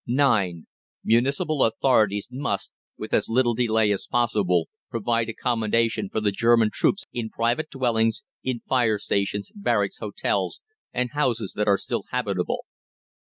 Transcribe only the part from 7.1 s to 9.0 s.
in private dwellings, in fire